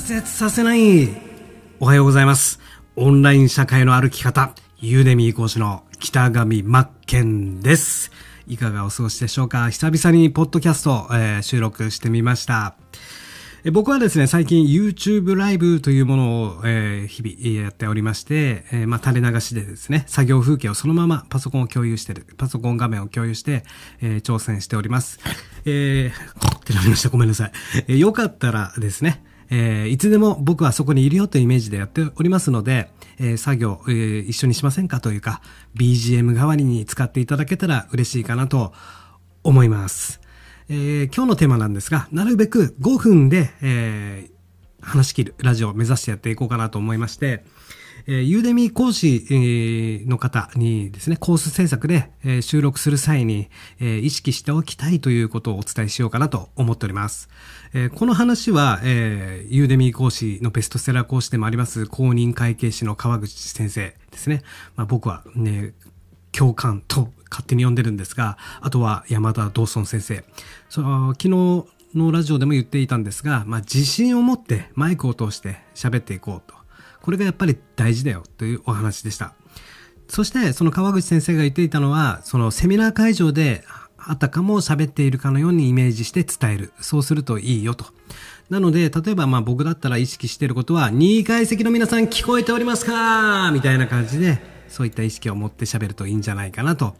[0.00, 1.10] 折させない
[1.78, 2.58] おはようございます
[2.96, 8.10] オンライン社会の歩き方ユーデミー講師の北上真剣です
[8.46, 9.68] いかがお過ごしでしょうか？
[9.68, 12.76] 久々にポッドキャスト、えー、収録してみました
[13.72, 23.64] 僕はですね、最近 YouTube ライブというものを、えー、日々やっておりまして、えー、まあ、垂れ流しでですね、作業風景をそのままパソコンを共有してる、パソコン画面を共有して、
[24.00, 25.18] えー、挑戦しております。
[25.66, 27.10] えー、ってなりました。
[27.10, 27.52] ごめんなさい。
[27.86, 35.42] えー、よかったらですね、えー、いつでも僕はそこにいるよというイメージでやっておりますので、えー、作業、えー、一緒にしませんかというか、
[35.76, 38.72] BGM 代わりに使っていただけたら嬉しいかなと
[39.42, 40.20] 思います。
[40.68, 44.30] え、今日のテーマなんですが、なるべく5分で、え、
[44.80, 47.44] 話し切るラジオを目指してやっていこうかなと思いまして、
[48.06, 49.26] えー、ユーデミー講師、
[50.06, 53.48] の方にですね、コース制作で、え、収録する際に、
[53.80, 57.28] え、意識しておきたいということをお伝えしようかなと思っております。
[57.72, 64.42] え、この話は、えー、ユーデミー講師のベストセラー講師でもあります公認会計士の川口先生ですね。
[64.76, 65.72] まあ、僕はね、
[66.32, 70.24] 共感と勝手に呼んでるんですが、あとは山田道尊先生。
[70.68, 76.59] その昨日のラジオでも言っていたんですが、まあ、自信を持ってマイクを通して喋っていこうと。
[77.02, 79.34] これがやっぱり大事だよというお話でした。
[80.08, 83.64] そしてその川口先生が言っていたのは、そのセミナー会場で
[83.96, 86.72] あたかも喋っているかのようにイメージして伝える。
[86.80, 87.86] そうするといいよと。
[88.48, 93.52] なので、例えばまあ僕だったら意識していることは、2階席の皆さん聞こえておりますか？
[93.52, 96.96] みたいな感じで、そういった意識を持って喋るといいんじゃないかなと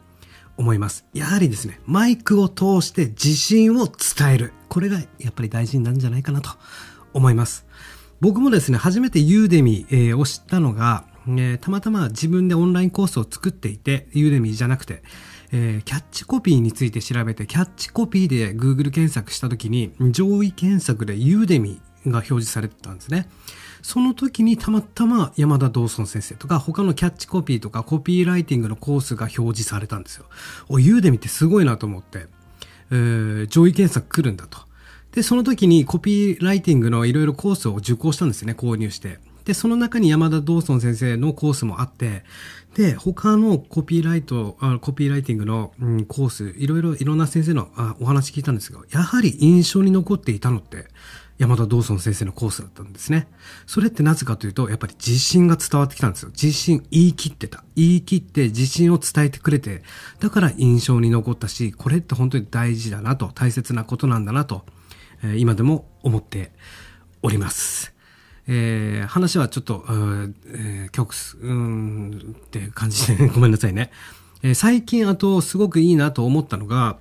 [0.55, 1.05] 思います。
[1.13, 4.53] やはりですね、マイクを通して自信を伝える。
[4.69, 6.51] これがやっぱり大事なんじゃないかなと
[7.13, 7.65] 思います。
[8.21, 15.01] 僕もですね、初めてユーデミ、を知ったのが、えー、たまたま自分でオンラインコースを作っていて、ユーデミじゃなくて、
[15.51, 23.27] えー、キャッチコピーについて調べて、キャッチコピーで Google 検索した時に、上位検索でユーデミが表示されてたんですね。
[23.81, 30.25] その時にたまたま山田道尊先生とか他のキャッチコピーとかコピーライティングのコースが表示されたんですよ。
[30.69, 32.27] お、ユーデミってすごいなと思って、
[32.91, 34.59] えー、上位検索来るんだと。
[35.13, 39.19] で、その時にコピーライティングのいろいろコースを受講したんですね、購入して。
[39.45, 42.23] で、その中に山田道尊先生のコースもあって、
[42.75, 50.87] で、他のコピーライト、あコピーライティングの、うん、コース、いろいろいろんな先生のあお話聞いたんですが、やはり印象に残っていたのって、
[51.37, 53.27] 山田道尊先生のコースだったんですね。
[53.65, 56.29] それってなぜかというと、やっぱり自信が伝わってきたんですよ。
[56.29, 57.63] 自信言い切ってた。
[57.75, 59.81] 言い切って自信を伝えてくれて、
[60.19, 64.65] だから印象に残ったし、これって本当に大事だなと、大切なことなんだなと、
[65.37, 66.51] 今でも思って
[67.21, 67.93] おります。
[68.47, 73.91] えー、話はちょっと、えー、曲、うんって感じで、 ごめんなさいね。
[74.43, 76.97] えー、最近あとすごくいいなと思ったのが、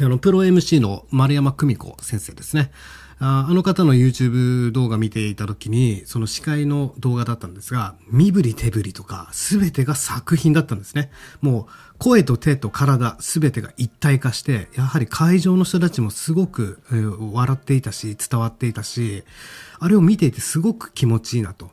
[0.00, 2.70] あの、プロ MC の丸山久美子先生ですね。
[3.18, 11.10] ああの方の YouTube 動画見ていた時に、その司会の動画だったんですが、身振り手振りとか、すべてが作品だったんですね。
[11.40, 19.22] もう、声と手と体、すべてが一体化して、やはり会場の人たちもすごく、えー、笑っていたし、伝わっていたし、
[19.78, 21.70] あれを見ていてすごく気持ちいいなと。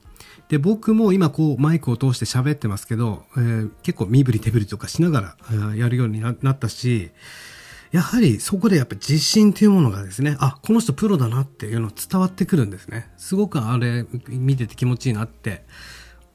[0.49, 7.09] で、僕も今こうマイクを通して喋ってますけど、えー、結構身振り手振りとかしながらやるようになったし、
[7.91, 13.09] やはりそこでやっぱ自信というものがですね、あ、この人プロだなっていうの伝わってくるんですね。
[13.17, 15.65] すごくあれ見てて気持ちいいなって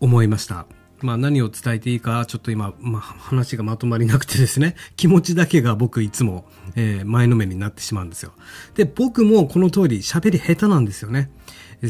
[0.01, 0.67] 思いました。
[1.01, 8.33] まあ何を伝えていいか、ちょっと今、まあ話がまとまりなくてですね、 気持ちだけが僕いつも、えー、前のめりになってしまうんですよ。
[8.75, 11.31] で、僕もこの通り喋り下手なんですよね。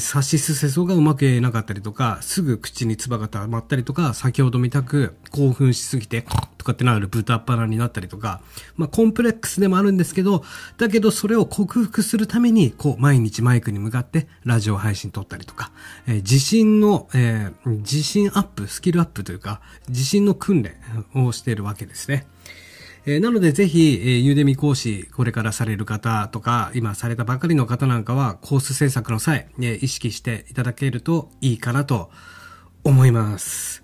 [0.01, 6.27] 差しすせそがうまく言えなかったりとか、すぐ口に唾が溜まったりとか、先ほど見たく興奮しすぎて、
[6.59, 8.41] とかってなる豚っ腹になったりとか、
[8.77, 10.45] まあコンプレックスでもあるんですけど、
[10.79, 15.71] だけどそれを克服するために、こう毎日マイクに向かってラジオ配信撮ったりとか、
[16.07, 20.75] えー、自信の、えー、自信アップ、スキルアップというか、自信の訓練
[21.15, 22.27] をしているわけですね。
[23.07, 32.11] えー、なのでぜひ、えー、ユーデミ講師、これからされる方とか、今されたばかりの方なんかは、コース制作の際、えー、意識していただけるといいかなと
[32.83, 33.84] 思います。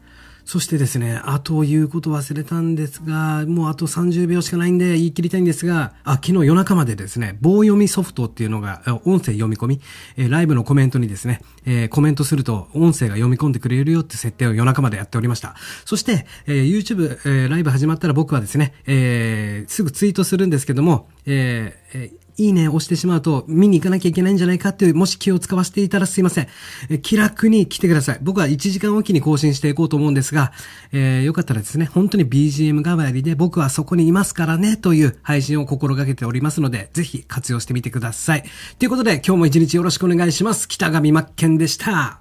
[0.51, 9.81] そしてですね、あと言うこと忘れたんですが、もうあと30秒しかないんで言い切りたいんですが、あ、昨日夜中までですね、棒読みソフトっていうのが、音声読み込み、
[10.17, 15.55] え、ライブのコメントにですね、え、コメントすると音声が読み込んでくれるよって設定を夜中までやっておりました。
[15.85, 26.49] そして、え、YouTube、え、ライブ始まったら僕はですね、え、すぐツイートするんですけども、えー、いいねを押してしまうと見に行かなきゃいけないんじゃないかっていう、もし気を使わせていたらすいません。
[26.89, 28.19] え気楽に来てください。
[28.23, 30.53] 僕は1時間おきに更新していこうと思うんですが、
[30.93, 38.45] えー、よかったらですね、本当に BGM 代わりで僕はそこにいますからね、という配信を心がけておりますので、ぜひ活用してみてください。
[38.79, 40.69] ということで、今日も一日よろしくお願いします。
[40.69, 42.20] 北上真剣でした。